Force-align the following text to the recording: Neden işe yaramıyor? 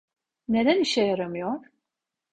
Neden 0.47 0.79
işe 0.79 1.01
yaramıyor? 1.01 1.65